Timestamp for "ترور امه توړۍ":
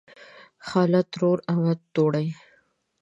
1.11-2.27